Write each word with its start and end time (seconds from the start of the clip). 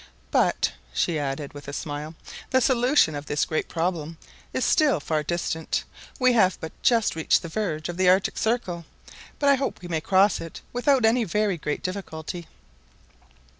But," 0.31 0.71
she 0.93 1.19
added, 1.19 1.53
with 1.53 1.67
a 1.67 1.73
smile, 1.73 2.15
"the 2.49 2.59
solution 2.59 3.13
of 3.13 3.27
this 3.27 3.45
great 3.45 3.67
problem 3.69 4.17
is 4.51 4.65
still 4.65 4.99
far 4.99 5.21
distant. 5.21 5.83
We 6.17 6.33
have 6.33 6.57
but 6.59 6.71
just 6.81 7.15
reached 7.15 7.43
the 7.43 7.49
verge 7.49 7.87
of 7.87 7.97
the 7.97 8.09
Arctic 8.09 8.39
Circle, 8.39 8.85
but 9.37 9.47
I 9.47 9.53
hope 9.53 9.79
we 9.79 9.87
may 9.87 10.01
cross 10.01 10.41
it 10.41 10.61
without 10.73 11.05
any 11.05 11.23
very 11.23 11.55
great 11.59 11.83
difficulty." 11.83 12.47